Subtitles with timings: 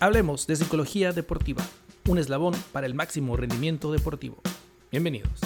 [0.00, 1.66] Hablemos de psicología deportiva,
[2.08, 4.40] un eslabón para el máximo rendimiento deportivo.
[4.92, 5.40] Bienvenidos.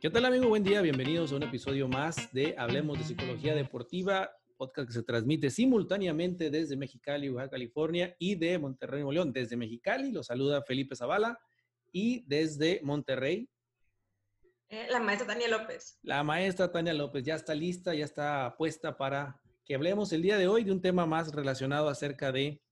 [0.00, 0.48] ¿Qué tal amigo?
[0.48, 5.04] Buen día, bienvenidos a un episodio más de Hablemos de Psicología Deportiva, podcast que se
[5.04, 9.32] transmite simultáneamente desde Mexicali, Baja California y de Monterrey, Nuevo León.
[9.32, 11.38] Desde Mexicali lo saluda Felipe Zavala
[11.92, 13.48] y desde Monterrey
[14.70, 15.98] la maestra Tania López.
[16.02, 20.38] La maestra Tania López ya está lista, ya está puesta para que hablemos el día
[20.38, 22.62] de hoy de un tema más relacionado acerca de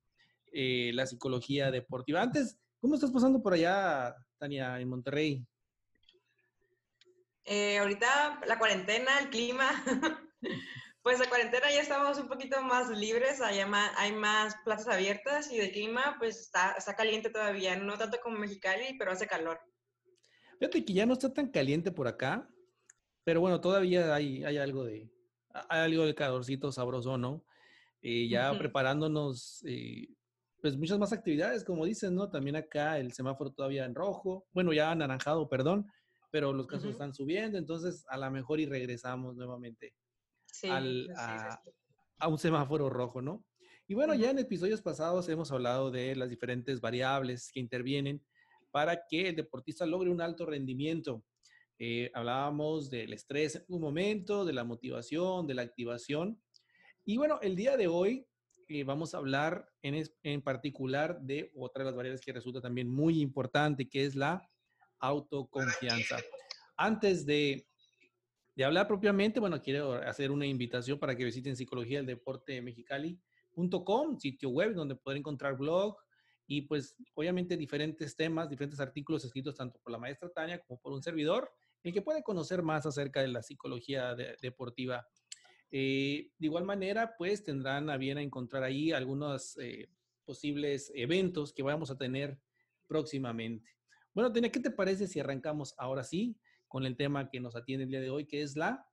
[0.52, 2.22] eh, la psicología deportiva.
[2.22, 5.46] Antes, ¿cómo estás pasando por allá, Tania, en Monterrey?
[7.44, 9.70] Eh, ahorita la cuarentena, el clima,
[11.02, 15.52] pues la cuarentena ya estamos un poquito más libres, hay más, hay más plazas abiertas
[15.52, 19.60] y el clima pues está, está caliente todavía, no tanto como Mexicali, pero hace calor.
[20.58, 22.48] Fíjate que ya no está tan caliente por acá,
[23.24, 25.10] pero bueno, todavía hay, hay algo de
[25.68, 27.44] hay algo de calorcito sabroso, ¿no?
[28.02, 30.08] Eh, ya preparándonos, eh,
[30.60, 32.28] pues muchas más actividades, como dicen, ¿no?
[32.30, 35.86] También acá el semáforo todavía en rojo, bueno, ya anaranjado, perdón,
[36.30, 39.94] pero los casos están subiendo, entonces a lo mejor y regresamos nuevamente
[40.68, 41.60] al, a,
[42.18, 43.44] a, un semáforo rojo, ¿no?
[43.88, 48.22] Y bueno, ya en episodios pasados hemos hablado de las diferentes variables que intervienen
[48.76, 51.24] para que el deportista logre un alto rendimiento.
[51.78, 56.38] Eh, hablábamos del estrés en un momento, de la motivación, de la activación.
[57.02, 58.26] Y bueno, el día de hoy
[58.68, 62.86] eh, vamos a hablar en, en, particular de otra de las variables que resulta también
[62.86, 64.46] muy importante, que es la
[64.98, 66.18] autoconfianza.
[66.76, 67.66] Antes de,
[68.56, 74.18] de hablar propiamente, bueno, quiero hacer una invitación para que visiten psicología del deporte mexicali.com,
[74.18, 75.96] sitio web donde pueden encontrar blog,
[76.46, 80.92] y pues obviamente diferentes temas, diferentes artículos escritos tanto por la maestra Tania como por
[80.92, 81.52] un servidor,
[81.82, 85.06] el que puede conocer más acerca de la psicología deportiva.
[85.70, 89.88] Eh, de igual manera, pues tendrán a bien encontrar ahí algunos eh,
[90.24, 92.38] posibles eventos que vamos a tener
[92.86, 93.70] próximamente.
[94.14, 97.84] Bueno, Tania, ¿qué te parece si arrancamos ahora sí con el tema que nos atiende
[97.84, 98.86] el día de hoy, que es la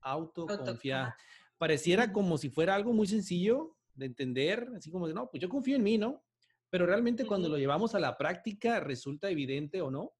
[0.00, 1.16] autoconfianza?
[1.58, 5.48] Pareciera como si fuera algo muy sencillo de entender, así como de, no, pues yo
[5.48, 6.22] confío en mí, ¿no?
[6.70, 10.12] Pero realmente cuando lo llevamos a la práctica resulta evidente o no,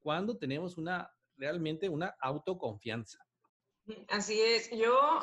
[0.00, 3.18] cuando tenemos una realmente una autoconfianza.
[4.08, 4.70] Así es.
[4.70, 5.20] Yo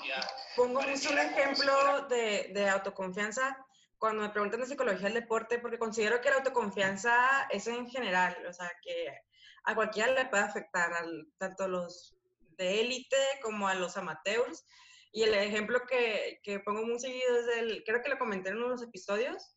[0.56, 3.58] pongo mucho un ejemplo de, de, autoconfianza
[3.98, 8.36] cuando me preguntan de psicología del deporte, porque considero que la autoconfianza es en general,
[8.48, 9.20] o sea, que
[9.66, 12.16] a cualquiera le puede afectar, al, tanto a los
[12.58, 14.66] de élite como a los amateurs.
[15.12, 18.58] Y el ejemplo que, que pongo muy seguido es el, creo que lo comenté en
[18.58, 19.55] uno de los episodios,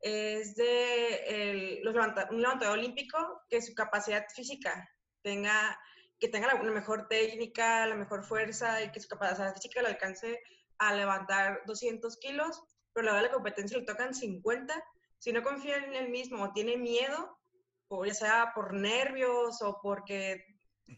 [0.00, 1.94] es de el, los
[2.30, 4.88] un levantador olímpico que su capacidad física
[5.22, 5.78] tenga,
[6.18, 10.40] que tenga la, mejor técnica, la mejor fuerza y que su capacidad física le alcance
[10.78, 12.62] a levantar 200 kilos,
[12.92, 14.74] pero la de la competencia le tocan 50.
[15.18, 17.38] Si no confía en él mismo o tiene miedo,
[17.88, 20.44] o ya sea por nervios o porque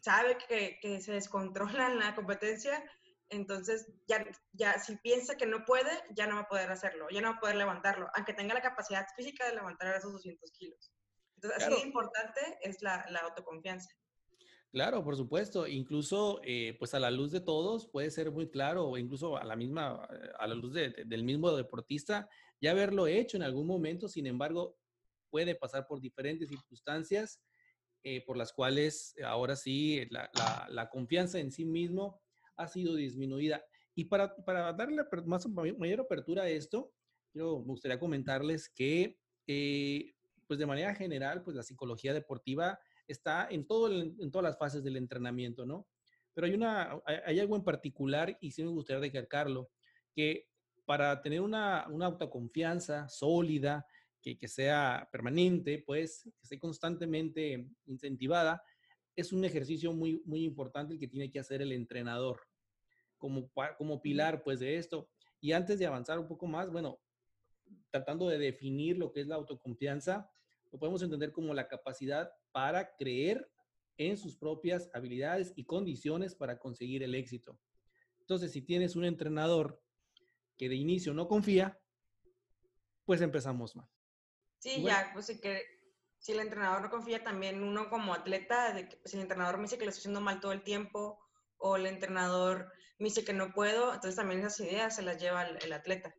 [0.03, 2.83] sabe que, que se descontrola en la competencia,
[3.31, 7.21] entonces, ya, ya si piensa que no puede, ya no va a poder hacerlo, ya
[7.21, 10.93] no va a poder levantarlo, aunque tenga la capacidad física de levantar esos 200 kilos.
[11.37, 13.89] Entonces, así de importante es la, la, autoconfianza.
[14.73, 15.67] Claro, por supuesto.
[15.67, 19.45] Incluso, eh, pues a la luz de todos puede ser muy claro, o incluso a
[19.45, 20.05] la misma,
[20.39, 22.29] a la luz de, del mismo deportista,
[22.61, 24.09] ya haberlo hecho en algún momento.
[24.09, 24.77] Sin embargo,
[25.31, 27.41] puede pasar por diferentes circunstancias
[28.03, 32.21] eh, por las cuales ahora sí la, la, la confianza en sí mismo
[32.59, 33.65] ha sido disminuida.
[33.95, 36.93] Y para, para darle más, mayor apertura a esto,
[37.33, 40.13] yo me gustaría comentarles que, eh,
[40.47, 44.85] pues de manera general, pues la psicología deportiva está en, todo en todas las fases
[44.85, 45.89] del entrenamiento, ¿no?
[46.35, 49.71] Pero hay, una, hay algo en particular, y sí me gustaría recalcarlo,
[50.15, 50.47] que
[50.85, 53.87] para tener una, una autoconfianza sólida,
[54.21, 58.63] que, que, sea permanente, pues, que esté constantemente incentivada,
[59.17, 62.41] es un ejercicio muy, muy importante el que tiene que hacer el entrenador
[63.19, 65.09] como, como pilar pues de esto.
[65.41, 66.99] Y antes de avanzar un poco más, bueno,
[67.91, 70.31] tratando de definir lo que es la autoconfianza,
[70.71, 73.51] lo podemos entender como la capacidad para creer
[73.97, 77.59] en sus propias habilidades y condiciones para conseguir el éxito.
[78.21, 79.83] Entonces, si tienes un entrenador
[80.57, 81.81] que de inicio no confía,
[83.05, 83.89] pues empezamos mal.
[84.59, 85.63] Sí, ya, pues sí que
[86.19, 89.63] si el entrenador no confía, también uno como atleta, de que, pues, el entrenador me
[89.63, 91.19] dice que lo estoy haciendo mal todo el tiempo,
[91.57, 95.45] o el entrenador me dice que no puedo, entonces también esas ideas se las lleva
[95.45, 96.15] el, atleta.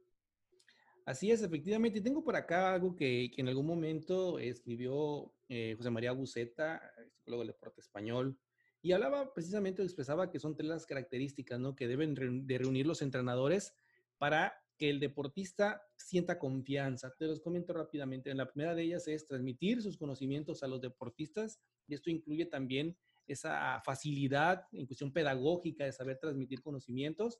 [1.06, 2.00] Así es, efectivamente.
[2.00, 6.82] Y tengo por acá algo que, que en algún momento escribió eh, José María Buceta,
[7.16, 8.38] psicólogo del deporte español,
[8.82, 11.76] Y hablaba precisamente, expresaba que son tres las características, ¿no?
[11.76, 13.74] Que deben de reunir los entrenadores
[14.18, 17.14] para que el deportista sienta confianza.
[17.18, 18.34] Te los comento rápidamente.
[18.34, 22.96] La primera de ellas es transmitir sus conocimientos a los deportistas y esto incluye también
[23.34, 27.40] esa facilidad en cuestión pedagógica de saber transmitir conocimientos.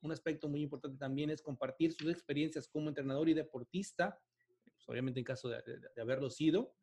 [0.00, 4.18] Un aspecto muy importante también es compartir sus experiencias como entrenador y deportista,
[4.64, 5.62] pues, obviamente en caso de,
[6.00, 6.74] haberlo sido,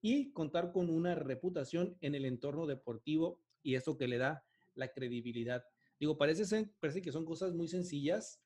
[0.00, 4.44] y contar con una reputación en el entorno deportivo y eso que le da
[4.74, 5.64] la credibilidad.
[5.98, 8.40] Digo, parece, parece que son cosas muy sencillas,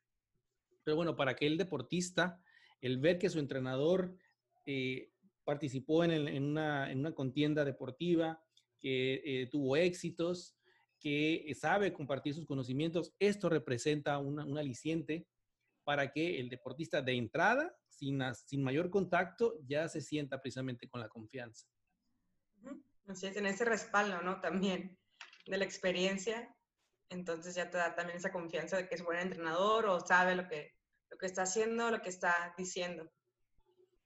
[0.83, 2.43] pero bueno, para que el deportista,
[2.81, 4.17] el ver que su entrenador
[4.65, 5.13] eh,
[5.45, 8.43] participó en, una, contienda deportiva,
[8.83, 10.57] que eh, tuvo éxitos,
[10.99, 15.27] que sabe compartir sus conocimientos, esto representa un aliciente
[15.85, 21.01] para que el deportista de entrada, sin, sin mayor contacto, ya se sienta precisamente con
[21.01, 21.67] la confianza.
[23.07, 24.41] Así es, en ese respaldo, ¿no?
[24.41, 24.97] También
[25.47, 26.55] de la experiencia,
[27.09, 30.47] entonces ya te da también esa confianza de que es buen entrenador o sabe lo
[30.47, 30.73] que,
[31.11, 33.11] lo que está haciendo, lo que está diciendo.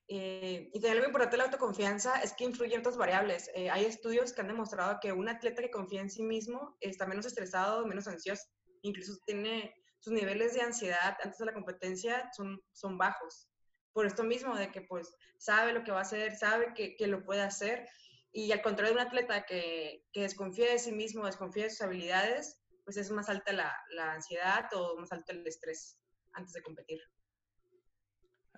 [0.09, 3.51] Eh, y algo importante de la autoconfianza es que influye en otras variables.
[3.55, 7.07] Eh, hay estudios que han demostrado que un atleta que confía en sí mismo está
[7.07, 8.45] menos estresado, menos ansioso,
[8.83, 13.49] incluso tiene sus niveles de ansiedad antes de la competencia son, son bajos.
[13.93, 17.07] Por esto mismo, de que pues sabe lo que va a hacer, sabe que, que
[17.07, 17.89] lo puede hacer.
[18.31, 21.81] Y al contrario de un atleta que, que, desconfía de sí mismo, desconfía de sus
[21.81, 25.99] habilidades, pues es más alta la, la ansiedad o más alto el estrés
[26.35, 27.01] antes de competir.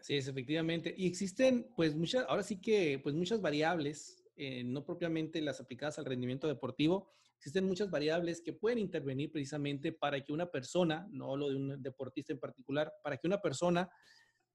[0.00, 0.94] Así es, efectivamente.
[0.96, 5.98] Y existen, pues, muchas, ahora sí que, pues, muchas variables, eh, no propiamente las aplicadas
[5.98, 11.36] al rendimiento deportivo, existen muchas variables que pueden intervenir precisamente para que una persona, no
[11.36, 13.88] lo de un deportista en particular, para que una persona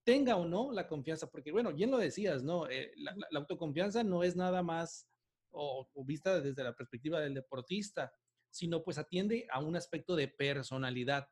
[0.03, 2.69] tenga o no la confianza, porque bueno, bien lo decías, ¿no?
[2.69, 5.07] Eh, la, autoconfianza no es nada más
[5.51, 8.13] o, vista desde la perspectiva del deportista,
[8.49, 11.27] sino pues atiende a un aspecto de personalidad.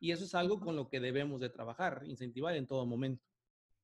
[0.00, 3.24] Y eso es algo con lo que debemos de trabajar, incentivar en todo momento.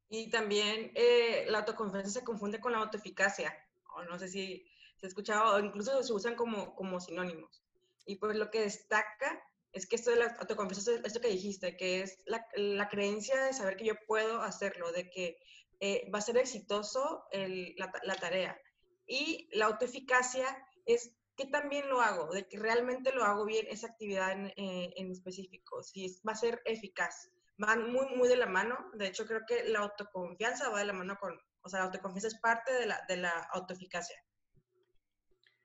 [0.08, 3.52] Y también eh, la autoconfianza se confunde con la autoeficacia,
[3.94, 4.64] o no sé si
[4.96, 7.62] se ha escuchado, o incluso se usan como, como sinónimos.
[8.06, 9.42] Y pues lo que destaca
[9.72, 13.42] es que esto de la autoconfianza es esto que dijiste, que es la, la creencia
[13.42, 15.38] de saber que yo puedo hacerlo, de que
[15.80, 18.58] eh, va a ser exitoso la, la, tarea.
[19.06, 20.46] Y la autoeficacia
[20.86, 24.94] es que también lo hago, de que realmente lo hago bien esa actividad en, eh,
[24.96, 28.76] en específico, si va a ser eficaz van muy, muy de la mano.
[28.94, 32.28] De hecho, creo que la autoconfianza va de la mano con, o sea, la autoconfianza
[32.28, 34.16] es parte de la, de la autoeficacia.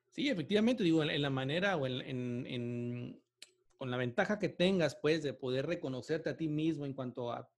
[0.09, 3.23] Sí, efectivamente, digo, en, la manera o en, en,
[3.77, 7.49] con la ventaja que tengas, pues, de poder reconocerte a ti mismo en cuanto a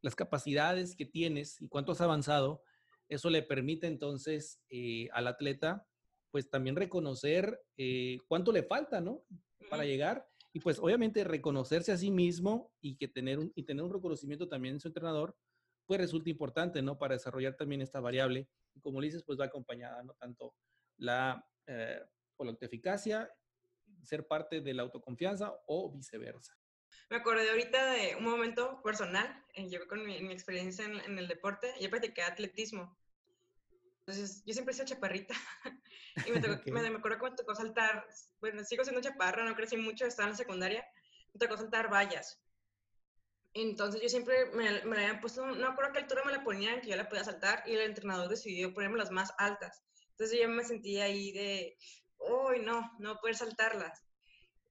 [0.00, 2.62] las capacidades que tienes y cuánto has avanzado,
[3.08, 5.88] eso le permite entonces eh, al atleta,
[6.30, 9.24] pues, también reconocer eh, cuánto le falta, ¿no?
[9.68, 13.84] Para llegar y pues obviamente reconocerse a sí mismo y, que tener un, y tener
[13.84, 15.36] un reconocimiento también en su entrenador,
[15.86, 16.98] pues resulta importante, ¿no?
[16.98, 18.48] Para desarrollar también esta variable.
[18.74, 20.14] Y como dices, pues va acompañada, ¿no?
[20.14, 20.54] Tanto
[20.96, 22.00] la, eh,
[22.38, 23.30] la autoeficacia,
[24.02, 26.54] ser parte de la autoconfianza o viceversa.
[27.10, 31.28] Me acordé ahorita de un momento personal, eh, yo con mi, experiencia en, en, el
[31.28, 32.98] deporte, yo practiqué atletismo
[34.08, 35.34] entonces, yo siempre he sido chaparrita.
[36.26, 38.06] y me, tocó, me, acuerdo cuando me tocó saltar,
[38.40, 40.86] bueno, sigo siendo chaparra, no crecí mucho, estaba en la secundaria,
[41.34, 42.40] me tocó saltar vallas.
[43.52, 46.42] Entonces yo siempre me, me la habían puesto, no acuerdo a qué altura me la
[46.42, 49.84] ponían, que yo la podía saltar, y el entrenador decidió ponerme las más altas.
[50.12, 51.76] Entonces yo me sentía ahí de,
[52.16, 54.06] uy, no, no poder saltarlas.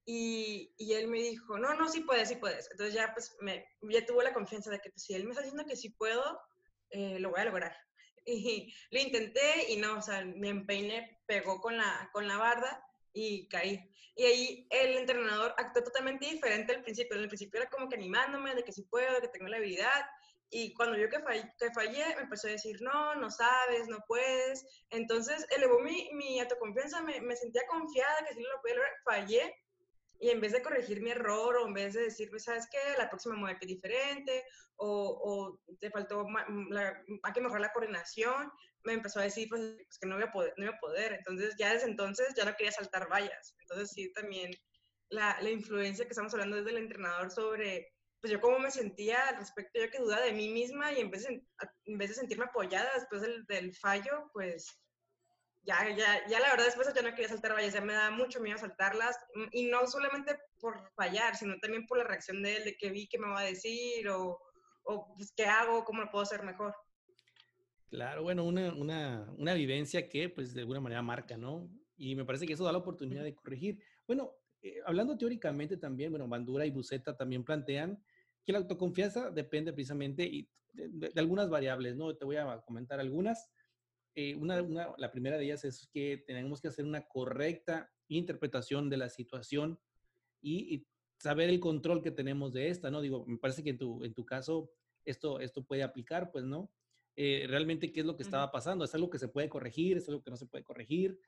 [0.04, 2.68] Y, y, él me dijo, no, no, sí puedes, sí puedes.
[2.72, 5.42] Entonces ya pues me, ya tuvo la confianza de que pues, si él me está
[5.42, 6.40] diciendo que sí puedo,
[6.90, 7.87] eh, lo voy a lograr
[8.24, 12.84] y lo intenté y no, o sea, me empeiné, pegó con la, con la barda
[13.12, 13.90] y caí.
[14.14, 17.16] Y ahí el entrenador actuó totalmente diferente al principio.
[17.16, 19.58] En el principio era como que animándome de que sí puedo, de que tengo la
[19.58, 20.06] habilidad.
[20.50, 23.98] Y cuando vio que, fallé, que fallé, me empezó a decir, no, no sabes, no
[24.08, 24.66] puedes.
[24.90, 28.94] Entonces elevó mi, mi autoconfianza, me, me sentía confiada que sí lo podía lograr.
[29.04, 29.54] Fallé
[30.20, 32.78] y en vez de corregir mi error o en vez de decirme, ¿sabes qué?
[32.96, 34.44] La próxima muerte es diferente
[34.76, 36.26] o, o, te faltó,
[36.70, 38.50] la, hay que mejorar la coordinación,
[38.84, 41.12] me empezó a decir pues, pues, que no voy a, poder, no voy a poder.
[41.12, 43.54] Entonces ya desde entonces ya no quería saltar vallas.
[43.60, 44.50] Entonces sí, también
[45.10, 49.28] la, la influencia que estamos hablando desde el entrenador sobre, pues yo cómo me sentía
[49.28, 51.42] al respecto, yo que dudaba de mí misma y en vez de,
[51.84, 54.80] en vez de sentirme apoyada después del, del fallo, pues
[55.62, 58.40] ya, ya, ya la verdad después ya no quería saltar vallas, ya me da mucho
[58.40, 62.64] miedo saltarlas, mm, y no solamente por fallar, sino también por la reacción de él,
[62.64, 64.38] de que vi que me va a decir, o,
[64.84, 66.74] o pues, qué hago, cómo lo puedo hacer mejor.
[67.90, 71.70] Claro, bueno, una, una, una, vivencia que pues de alguna manera marca, ¿no?
[71.96, 73.82] Y me parece que eso da la oportunidad de corregir.
[74.06, 78.02] Bueno, eh, hablando teóricamente también, bueno, Bandura y Buceta también plantean
[78.44, 82.14] que la autoconfianza depende precisamente de, algunas variables, ¿no?
[82.14, 83.50] Te voy a comentar algunas.
[84.20, 84.60] Eh, una,
[84.96, 89.78] la primera de ellas es que tenemos que hacer una correcta interpretación de la situación
[90.42, 90.88] y,
[91.20, 93.00] saber el control que tenemos de esta, ¿no?
[93.00, 94.72] Digo, me parece que en tu, en tu caso
[95.04, 96.68] esto, esto puede aplicar, pues, ¿no?
[97.14, 100.08] Eh, realmente qué es lo que estaba pasando, es algo que se puede corregir, es
[100.08, 101.20] algo que no se puede corregir.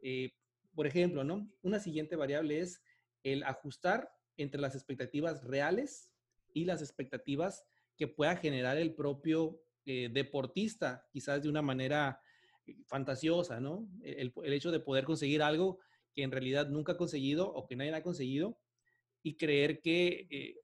[0.00, 0.32] Eh,
[0.74, 1.50] por ejemplo, ¿no?
[1.60, 2.82] Una siguiente variable es
[3.24, 6.10] el ajustar entre las expectativas reales
[6.54, 12.20] y las expectativas que pueda generar el propio eh, deportista, quizás de una manera
[12.86, 13.88] fantasiosa, ¿no?
[14.02, 15.78] El, hecho de poder conseguir algo
[16.14, 18.58] que en realidad nunca ha conseguido o que nadie ha conseguido
[19.22, 20.56] y creer que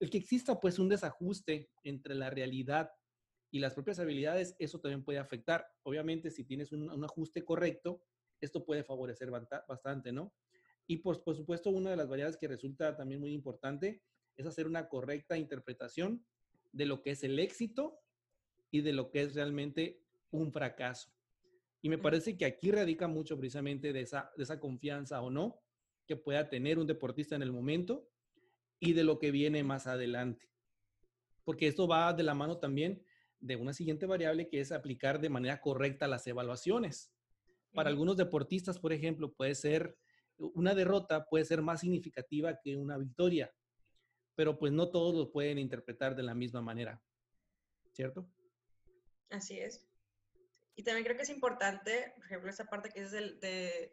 [0.00, 2.90] el que exista pues un desajuste entre la realidad
[3.50, 5.66] y las propias habilidades, eso también puede afectar.
[5.82, 8.02] Obviamente, si tienes un, ajuste correcto,
[8.40, 10.34] esto puede favorecer bastante, ¿no?
[10.86, 14.02] Y por, por, supuesto, una de las variables que resulta también muy importante
[14.36, 16.24] es hacer una correcta interpretación
[16.72, 18.00] de lo que es el éxito
[18.70, 21.10] y de lo que es realmente un fracaso.
[21.80, 25.60] Y me parece que aquí radica mucho precisamente de esa, de esa confianza o no
[26.06, 28.08] que pueda tener un deportista en el momento
[28.80, 30.50] y de lo que viene más adelante.
[31.44, 33.04] Porque esto va de la mano también
[33.40, 37.12] de una siguiente variable que es aplicar de manera correcta las evaluaciones.
[37.72, 39.96] Para algunos deportistas, por ejemplo, puede ser
[40.38, 43.52] una derrota puede ser más significativa que una victoria,
[44.34, 47.02] pero pues no todos lo pueden interpretar de la misma manera,
[47.92, 48.30] ¿cierto?
[49.30, 49.87] Así es.
[50.78, 53.92] Y también creo que es importante, por ejemplo, esa parte que es el de,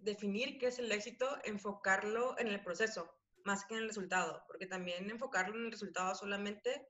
[0.00, 3.08] definir qué es el éxito, enfocarlo en el proceso
[3.44, 6.88] más que en el resultado, porque también enfocarlo en el resultado solamente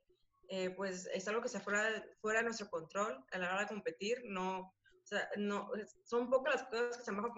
[0.48, 3.66] eh, pues es algo que está fuera, fuera de nuestro control a la hora de
[3.66, 4.22] competir.
[4.24, 5.70] No, o sea, no,
[6.02, 7.34] son pocas las cosas que están bajo,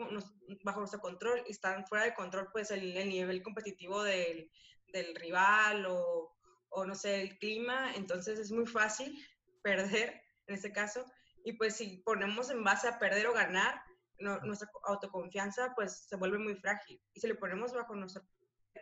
[0.62, 4.48] bajo, nuestro control y están fuera de control, pues el, el nivel competitivo del,
[4.92, 6.36] del rival o,
[6.68, 7.94] o, no sé, el clima.
[7.96, 9.12] Entonces es muy fácil
[9.64, 11.04] perder en este caso.
[11.49, 13.81] Y pues si ponemos en base a perder o ganar,
[14.19, 17.00] nuestra autoconfianza pues se vuelve muy frágil.
[17.14, 18.23] Y si le ponemos bajo nuestro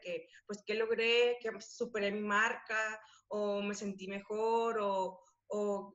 [0.03, 5.95] que pues que logré, que superé mi marca o me sentí mejor o, o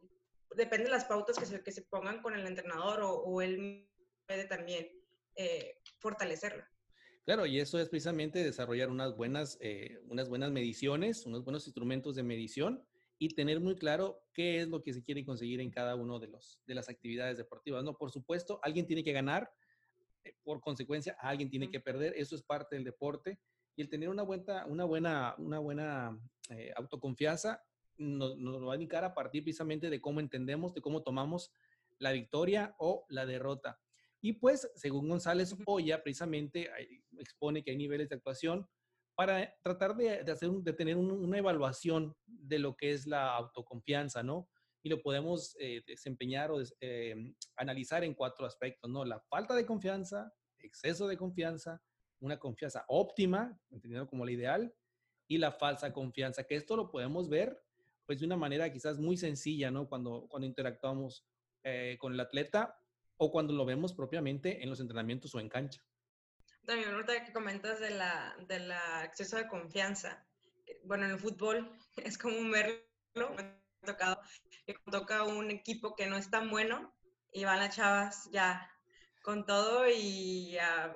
[0.56, 3.90] depende de las pautas que se, que se pongan con el entrenador o, o él
[4.26, 4.88] puede también
[5.36, 6.66] eh, fortalecerla.
[7.26, 12.16] Claro, y eso es precisamente desarrollar unas buenas, eh, unas buenas mediciones, unos buenos instrumentos
[12.16, 12.88] de medición
[13.22, 16.28] y tener muy claro qué es lo que se quiere conseguir en cada uno de,
[16.28, 17.84] los, de las actividades deportivas.
[17.84, 19.54] No, por supuesto, alguien tiene que ganar,
[20.24, 23.38] eh, por consecuencia, alguien tiene que perder, eso es parte del deporte
[23.76, 27.64] y el tener una buena, una buena, una buena eh, autoconfianza
[27.96, 31.52] nos, nos, va a indicar a partir precisamente de cómo entendemos, de cómo tomamos
[32.00, 33.80] la victoria o la derrota.
[34.20, 36.72] Y pues, según González Oya, precisamente
[37.20, 38.68] expone que hay niveles de actuación
[39.22, 44.50] para tratar de, hacer, de tener una evaluación de lo que es la autoconfianza, ¿no?
[44.82, 49.06] Y lo podemos eh, desempeñar o eh, analizar en cuatro aspectos, ¿no?
[49.06, 51.80] La falta de confianza, exceso de confianza,
[52.20, 54.74] una confianza óptima, entendido como la ideal,
[55.28, 57.62] y la falsa confianza, que esto lo podemos ver
[58.08, 59.88] pues de una manera quizás muy sencilla, ¿no?
[59.88, 61.28] Cuando, cuando interactuamos
[61.62, 62.76] eh, con el atleta
[63.18, 65.86] o cuando lo vemos propiamente en los entrenamientos o en cancha.
[66.72, 70.26] También ahorita que comentas de la, de la exceso de confianza.
[70.86, 74.22] Bueno, en el fútbol es común verlo, me ha tocado,
[74.66, 76.96] que toca un equipo que no es tan bueno
[77.34, 78.72] y van las chavas ya
[79.22, 80.96] con todo y a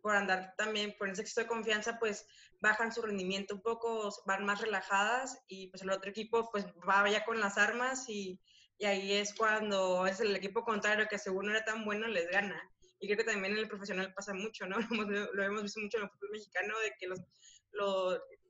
[0.00, 2.26] por andar también por ese exceso de confianza, pues
[2.58, 7.06] bajan su rendimiento un poco, van más relajadas y pues el otro equipo pues va
[7.10, 8.40] ya con las armas y,
[8.78, 12.26] y ahí es cuando es el equipo contrario que según no era tan bueno les
[12.30, 12.58] gana.
[13.00, 14.76] Y creo que también en el profesional pasa mucho, ¿no?
[15.32, 17.20] Lo hemos visto mucho en el fútbol mexicano de que los,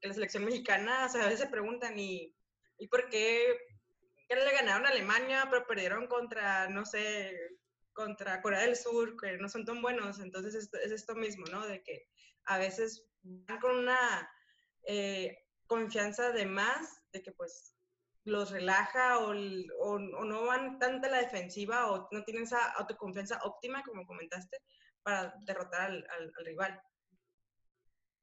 [0.02, 2.34] la selección mexicana, o sea, a veces se preguntan y,
[2.78, 3.58] ¿y por qué,
[4.28, 7.36] qué le ganaron a Alemania pero perdieron contra, no sé,
[7.92, 10.20] contra Corea del Sur, que no son tan buenos.
[10.20, 11.66] Entonces es, esto mismo, ¿no?
[11.66, 12.08] De que
[12.44, 14.30] a veces van con una
[14.84, 17.74] eh, confianza de más, de que pues
[18.24, 23.40] los relaja o, o, no van tanto a la defensiva o no tienen esa autoconfianza
[23.44, 24.58] óptima, como comentaste,
[25.02, 26.80] para derrotar al, al, rival.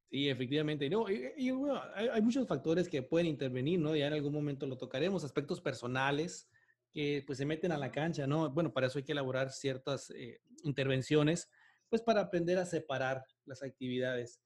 [0.09, 0.89] Sí, efectivamente.
[0.89, 3.95] No, y, bueno, hay, hay, muchos factores que pueden intervenir, ¿no?
[3.95, 6.49] Ya en algún momento lo tocaremos, aspectos personales,
[6.93, 8.49] que pues se meten a la cancha, ¿no?
[8.51, 11.49] Bueno, para eso hay que elaborar ciertas eh, intervenciones,
[11.89, 14.41] pues para aprender a separar las actividades.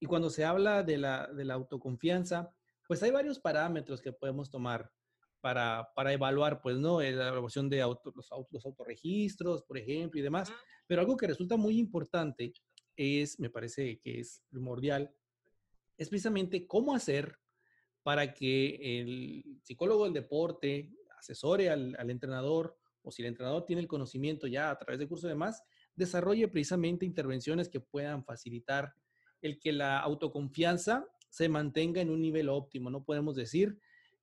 [0.00, 2.54] Y cuando se habla de la, de la autoconfianza,
[2.86, 4.90] pues hay varios parámetros que podemos tomar.
[5.40, 7.00] para, para evaluar, pues, ¿no?
[7.00, 10.52] La evaluación de auto, los, autos, los autorregistros, por ejemplo, y demás.
[10.86, 12.52] Pero algo que resulta muy importante
[12.96, 15.12] es, me parece que es primordial,
[15.96, 17.38] es precisamente cómo hacer
[18.04, 23.82] para que el psicólogo del deporte asesore al, al entrenador o si el entrenador tiene
[23.82, 25.62] el conocimiento ya a través del curso de más,
[25.94, 28.94] desarrolle precisamente intervenciones que puedan facilitar
[29.40, 32.90] el que la autoconfianza se mantenga en un nivel óptimo.
[32.90, 33.78] No podemos decir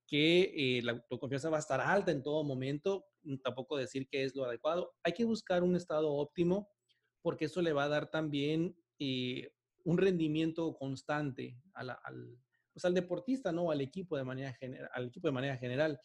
[0.06, 3.04] que eh, la autoconfianza va a estar alta en todo momento,
[3.42, 4.94] tampoco decir que es lo adecuado.
[5.02, 6.68] Hay que buscar un estado óptimo
[7.20, 9.52] porque eso le va a dar también eh,
[9.82, 11.98] un rendimiento constante al,
[12.72, 13.72] pues al deportista, ¿no?
[13.72, 16.00] Al equipo de manera general, al equipo de manera general.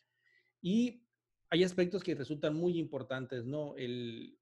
[0.60, 1.06] Y
[1.52, 3.76] hay aspectos que resultan muy importantes, ¿no?
[3.78, 4.40] El,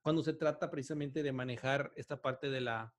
[0.00, 2.94] cuando se trata precisamente de manejar esta parte de la,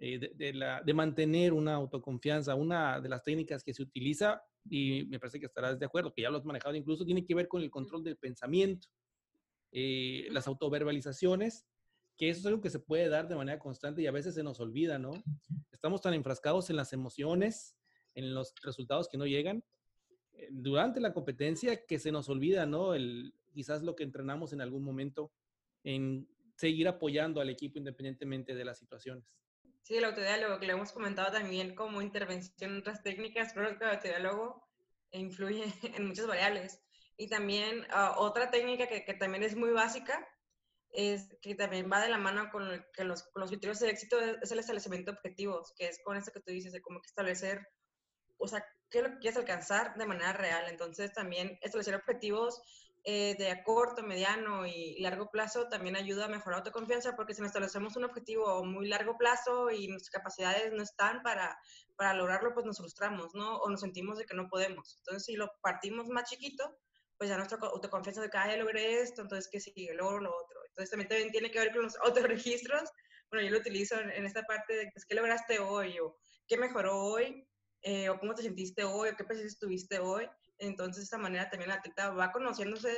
[0.00, 4.40] eh, de, la, de mantener una autoconfianza, una de las técnicas que se utiliza,
[4.70, 7.34] y me parece que estarás de acuerdo, que ya lo has manejado incluso, tiene que
[7.34, 8.86] ver con el control del pensamiento,
[9.72, 11.66] eh, las autoverbalizaciones,
[12.16, 14.42] que eso es algo que se puede dar de manera constante y a veces se
[14.42, 15.12] nos olvida, ¿no?
[15.72, 17.76] Estamos tan enfrascados en las emociones,
[18.14, 19.64] en los resultados que no llegan,
[20.32, 22.94] eh, durante la competencia que se nos olvida, ¿no?
[22.94, 25.32] El, quizás lo que entrenamos en algún momento
[25.82, 29.24] en seguir apoyando al equipo independientemente de las situaciones.
[29.88, 33.82] Sí, el autodiálogo, que lo hemos comentado también como intervención en otras técnicas, pero el
[33.82, 34.68] autodiálogo
[35.12, 35.64] influye
[35.96, 36.78] en muchas variables.
[37.16, 40.28] Y también ah, otra técnica que, que, también es muy básica,
[40.90, 44.20] es que también va de la mano con que los, con los criterios de éxito,
[44.20, 47.06] es el establecimiento de objetivos, que es con eso que tú dices, de cómo que
[47.06, 47.66] establecer,
[48.36, 50.66] o sea, qué es lo que quieres alcanzar de manera real.
[50.68, 52.60] Entonces también establecer objetivos
[53.10, 57.48] eh, de corto, mediano y largo plazo también ayuda a mejorar autoconfianza porque si nos
[57.48, 61.58] establecemos un objetivo a muy largo plazo y nuestras capacidades no están para,
[61.96, 63.60] para lograrlo, pues nos frustramos, ¿no?
[63.60, 64.98] O nos sentimos de que no podemos.
[64.98, 66.76] Entonces, si lo partimos más chiquito,
[67.16, 69.94] pues ya nuestra autoconfianza de que, ah, ya logré esto, entonces, ¿qué sigue?
[69.94, 70.60] Logro lo otro.
[70.66, 72.90] Entonces, también, también tiene que ver con los autorregistros.
[73.30, 75.98] Bueno, yo lo utilizo en, esta parte de, pues, ¿qué lograste hoy?
[75.98, 77.48] O ¿qué mejoró hoy?
[77.80, 80.28] Eh, o cómo te sentiste hoy, o qué precios tuviste hoy.
[80.58, 82.92] Entonces, de esta manera también la atleta va conociéndose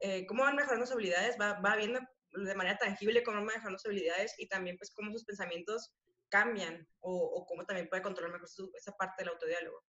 [0.00, 2.00] eh, cómo van mejorando sus habilidades, va, va viendo
[2.32, 5.92] de manera tangible cómo van mejorando sus habilidades y también pues cómo sus pensamientos
[6.28, 9.82] cambian o, o cómo también puede controlar mejor esa parte del autodiálogo.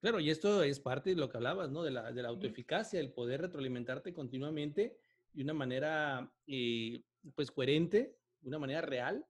[0.00, 1.82] Claro, y esto es parte de lo que hablabas, ¿no?
[1.82, 4.98] De la, de la autoeficacia, el poder retroalimentarte continuamente
[5.32, 9.26] de una manera, eh, pues, coherente, de una manera real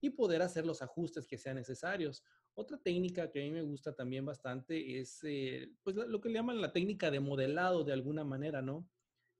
[0.00, 2.22] y poder hacer los ajustes que sean necesarios.
[2.54, 6.36] Otra técnica que a mí me gusta también bastante es, eh, pues, lo que le
[6.36, 8.88] llaman la técnica de modelado de alguna manera, ¿no?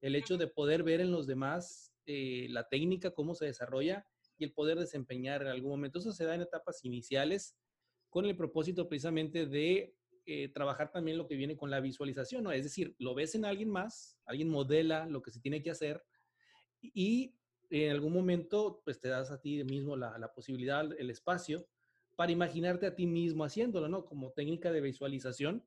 [0.01, 4.07] El hecho de poder ver en los demás eh, la técnica, cómo se desarrolla
[4.39, 5.99] y el poder desempeñar en algún momento.
[5.99, 7.57] Eso se da en etapas iniciales
[8.11, 12.53] con el propósito precisamente de eh, trabajar también lo que viene con la visualización, ¿no?
[12.53, 16.03] Es decir, lo ves en alguien más, alguien modela lo que se tiene que hacer
[16.81, 17.35] y
[17.71, 21.67] en algún momento pues te das a ti mismo la, la posibilidad, el espacio
[22.17, 24.05] para imaginarte a ti mismo haciéndolo, ¿no?
[24.07, 25.63] Como técnica de visualización,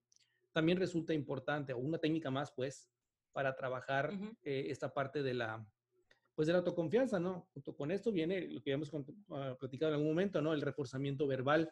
[0.52, 2.90] también resulta importante, o una técnica más, pues,
[3.32, 5.66] para trabajar eh, esta parte de la,
[6.34, 7.48] pues, de la autoconfianza, ¿no?
[7.54, 8.92] Junto con esto viene lo que habíamos
[9.30, 10.54] ah, platicado en algún momento, ¿no?
[10.54, 11.72] El reforzamiento verbal,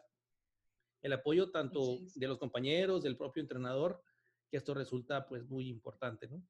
[1.02, 4.00] el apoyo tanto de los compañeros, del propio entrenador,
[4.48, 6.40] que esto resulta, pues, muy importante, ¿no?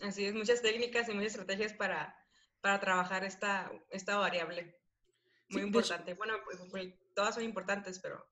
[0.00, 2.16] Así es, muchas técnicas y muchas estrategias para,
[2.60, 4.76] para trabajar esta, esta variable.
[5.50, 6.14] Muy importante.
[6.14, 8.26] Bueno, pues, pues, todas son importantes, pero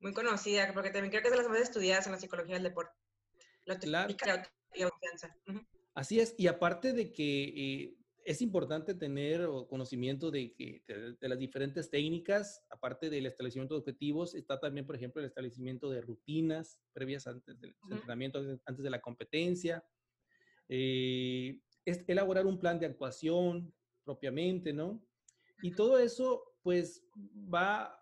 [0.00, 2.64] muy conocida, porque también creo que es de las más estudiadas en la psicología del
[2.64, 2.92] deporte.
[3.64, 4.12] La claro.
[4.74, 5.36] y la confianza.
[5.94, 11.38] Así es, y aparte de que eh, es importante tener conocimiento de, que, de, las
[11.38, 16.80] diferentes técnicas, aparte del establecimiento de objetivos, está también, por ejemplo, el establecimiento de rutinas
[16.92, 19.84] previas antes del entrenamiento, antes de la competencia,
[20.68, 23.72] eh, es elaborar un plan de actuación
[24.04, 25.02] propiamente, ¿no?
[25.62, 27.02] Y todo eso, pues,
[27.52, 27.98] va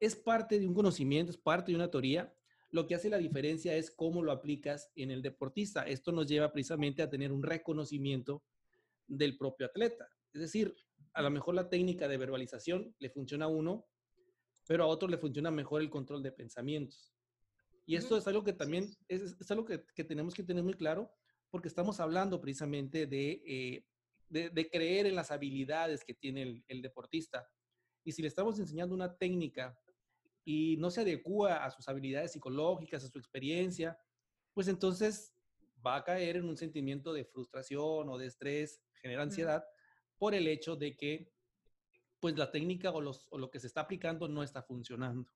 [0.00, 2.34] es parte de un conocimiento, es parte de una teoría.
[2.70, 5.82] Lo que hace la diferencia es cómo lo aplicas en el deportista.
[5.82, 8.42] Esto nos lleva precisamente a tener un reconocimiento
[9.06, 10.08] del propio atleta.
[10.32, 10.74] Es decir,
[11.12, 13.86] a lo mejor la técnica de verbalización le funciona a uno,
[14.66, 17.12] pero a otro le funciona mejor el control de pensamientos.
[17.84, 21.12] Y esto es algo que también es, algo que, tenemos que tener muy claro
[21.50, 23.86] porque estamos hablando precisamente de, eh,
[24.28, 27.48] de, creer en las habilidades que tiene el, el, deportista.
[28.04, 29.78] Y si le estamos enseñando una técnica
[30.44, 33.98] y no se adecua a sus habilidades psicológicas, a su experiencia,
[34.54, 35.34] pues entonces
[35.84, 39.64] va a caer en un sentimiento de frustración o de estrés, genera ansiedad
[40.18, 41.32] por el hecho de que
[42.20, 45.30] pues la técnica o, los, o lo que se está aplicando no está funcionando.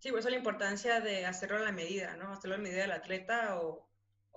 [0.00, 2.32] Sí, por eso la importancia de hacerlo a la medida, ¿no?
[2.32, 3.87] Hacerlo a la medida del atleta o,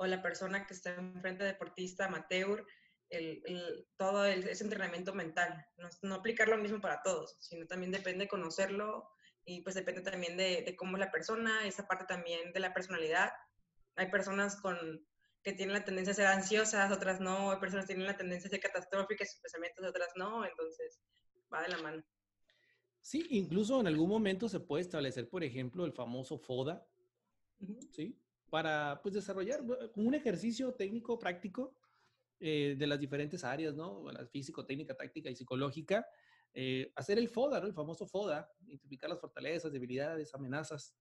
[0.02, 2.66] o la persona que está enfrente deportista, amateur,
[3.10, 5.64] el, todo ese entrenamiento mental.
[5.78, 9.08] No, no, aplicar lo mismo para todos, sino también depende de conocerlo
[9.46, 12.74] y pues depende también de, de cómo es la persona, esa parte también de la
[12.74, 13.30] personalidad.
[13.96, 15.06] Hay personas con,
[15.44, 18.48] que tienen la tendencia a ser ansiosas, otras no, hay personas que tienen la tendencia
[18.48, 21.00] a ser catastróficas, sus pensamientos, otras no, entonces
[21.54, 22.04] va de la mano.
[23.02, 26.88] Sí, incluso en algún momento se puede establecer, por ejemplo, el famoso FODA,
[27.92, 28.20] ¿sí?
[28.52, 29.62] Para pues desarrollar
[29.96, 31.76] un ejercicio técnico práctico
[32.40, 34.04] eh, de las diferentes áreas, ¿no?
[34.12, 36.06] La físico, técnica, táctica y psicológica.
[36.54, 37.68] Eh, hacer el FODA, ¿no?
[37.68, 40.94] El famoso FODA, identificar las fortalezas, debilidades, amenazas,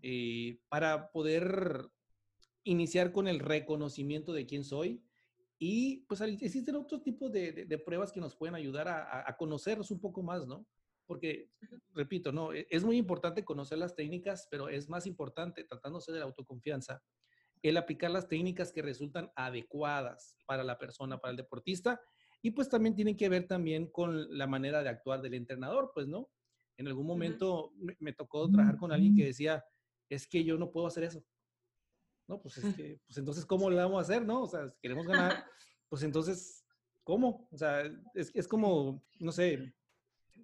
[0.00, 1.88] eh, para poder
[2.62, 5.04] iniciar con el reconocimiento de quién soy.
[5.58, 9.90] Y pues existen otros tipos de, de, pruebas que nos pueden ayudar a, a, conocernos
[9.90, 10.66] un poco más, ¿no?
[11.06, 11.50] Porque,
[11.92, 16.18] repito, no, e, es muy importante conocer las técnicas, pero es más importante, tratándose de
[16.18, 17.02] la autoconfianza,
[17.62, 22.00] el aplicar las técnicas que resultan adecuadas para la persona, para el deportista,
[22.42, 26.06] y pues también tienen que ver también con la manera de actuar del entrenador, pues,
[26.06, 26.30] ¿no?
[26.76, 29.64] En algún momento me, me, tocó trabajar con alguien que decía,
[30.10, 31.24] es que yo no puedo hacer eso.
[32.26, 34.42] No, pues es que, pues entonces, ¿cómo le vamos a hacer, no?
[34.42, 35.44] O sea, si queremos ganar,
[35.88, 36.64] pues entonces,
[37.02, 37.48] ¿cómo?
[37.50, 37.82] O sea,
[38.14, 39.74] es, es como, no sé,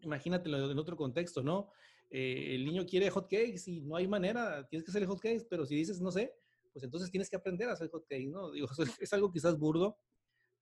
[0.02, 1.70] imagínatelo en otro contexto, ¿no?
[2.10, 5.46] Eh, el niño quiere hot cakes y no hay manera, tienes que hacer hot cakes,
[5.48, 6.34] pero si dices, no sé,
[6.72, 8.50] pues entonces tienes que aprender a hacer hot cakes, ¿no?
[8.50, 8.68] Digo,
[9.00, 9.98] es algo quizás burdo,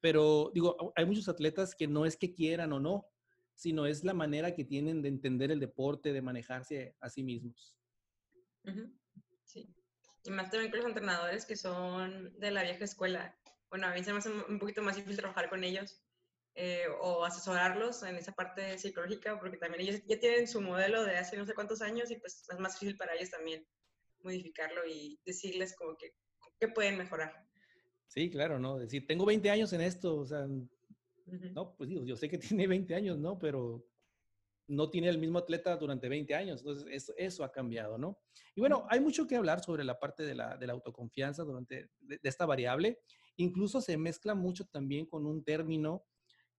[0.01, 3.07] pero digo, hay muchos atletas que no es que quieran o no,
[3.55, 7.75] sino es la manera que tienen de entender el deporte, de manejarse a sí mismos.
[9.45, 9.75] Sí.
[10.25, 13.37] Y más también con los entrenadores que son de la vieja escuela.
[13.71, 16.03] Bueno, a mí se me hace un poquito más difícil trabajar con ellos
[16.61, 21.17] eh, o asesorarlos en esa parte psicológica, porque también ellos ya tienen su modelo de
[21.17, 23.65] hace no sé cuántos años y pues es más difícil para ellos también
[24.25, 26.15] modificarlo y decirles como que,
[26.59, 27.33] que pueden mejorar.
[28.09, 28.77] Sí, claro, ¿no?
[28.77, 30.49] Decir, tengo 20 años en esto, o sea,
[31.55, 33.39] no, pues digo, yo sé que tiene 20 años, ¿no?
[33.39, 33.87] Pero
[34.67, 38.19] no tiene el mismo atleta durante 20 años, entonces eso, eso ha cambiado, ¿no?
[38.57, 41.89] Y bueno, hay mucho que hablar sobre la parte de la, de la autoconfianza durante
[42.01, 42.99] de, de, esta variable,
[43.37, 46.05] incluso se mezcla mucho también con un término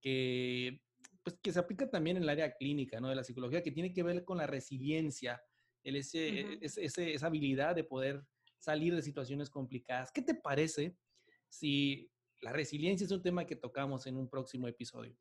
[0.00, 0.80] que,
[1.22, 3.08] pues, que se aplica también en el área clínica, ¿no?
[3.08, 5.42] De la psicología, que tiene que ver con la resiliencia,
[5.82, 8.24] el ese, ese, esa habilidad de poder
[8.58, 10.12] salir de situaciones complicadas.
[10.12, 10.96] ¿Qué te parece
[11.48, 12.10] si
[12.40, 15.16] la resiliencia es un tema que tocamos en un próximo episodio?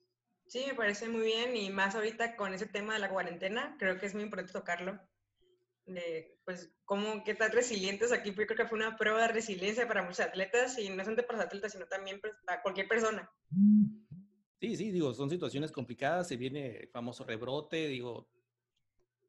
[0.45, 3.99] Sí, me parece muy bien y más ahorita con ese tema de la cuarentena, creo
[3.99, 4.99] que es muy importante tocarlo.
[5.85, 9.87] De, pues, cómo, qué tan resilientes aquí, yo creo que fue una prueba de resiliencia
[9.87, 13.31] para muchos atletas y no solamente para los atletas, sino también pues, para cualquier persona.
[14.59, 18.27] Sí, sí, digo, son situaciones complicadas, se viene el famoso rebrote, digo,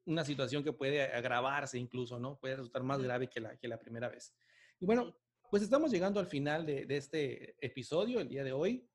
[0.05, 2.37] una situación que puede agravarse incluso, ¿no?
[2.37, 4.33] Puede resultar más grave que la, que la primera vez.
[4.79, 5.15] Y bueno,
[5.49, 8.85] pues estamos llegando al final de, de este episodio, el día de hoy,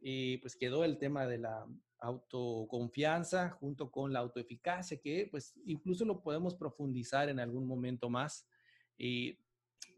[0.00, 1.66] y pues quedó el tema de la
[1.98, 8.46] autoconfianza junto con la autoeficacia, que pues incluso lo podemos profundizar en algún momento más.
[8.98, 9.38] Y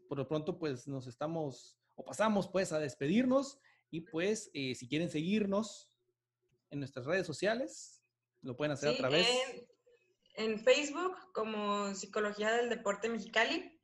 [0.07, 3.59] por lo pronto pues nos estamos o pasamos pues a despedirnos
[3.91, 5.89] y pues, eh, si quieren seguirnos
[6.69, 8.01] en nuestras redes sociales,
[8.41, 9.25] lo pueden hacer a través.
[10.35, 13.79] En, Facebook como Psicología del Deporte Mexicali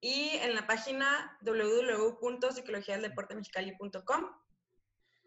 [0.00, 4.26] y en la página www.psicologiadeldeportemexicali.com.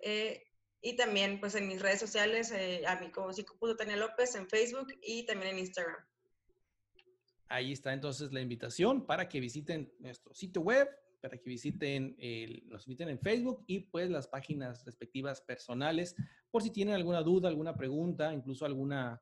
[0.01, 0.45] Eh,
[0.81, 3.33] y también pues en mis redes sociales, eh, a mí como
[3.75, 6.05] Tania López en Facebook y también en Instagram.
[7.49, 10.87] Ahí está entonces la invitación para que visiten nuestro sitio web,
[11.21, 16.15] para que visiten, el, nos visiten en Facebook y pues las páginas respectivas personales
[16.49, 19.21] por si tienen alguna duda, alguna pregunta, incluso alguna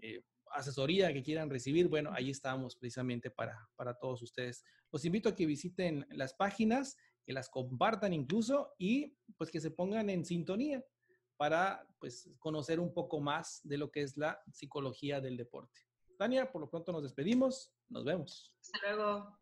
[0.00, 0.22] eh,
[0.52, 1.88] asesoría que quieran recibir.
[1.88, 4.64] Bueno, ahí estamos precisamente para, para todos ustedes.
[4.92, 9.70] Los invito a que visiten las páginas, que las compartan incluso y pues que se
[9.70, 10.84] pongan en sintonía
[11.36, 15.80] para pues conocer un poco más de lo que es la psicología del deporte.
[16.18, 17.72] Tania, por lo pronto nos despedimos.
[17.88, 18.52] Nos vemos.
[18.60, 19.37] Hasta luego.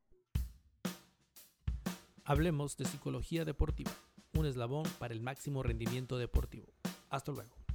[2.29, 3.93] Hablemos de psicología deportiva,
[4.35, 6.67] un eslabón para el máximo rendimiento deportivo.
[7.09, 7.66] Hasta luego.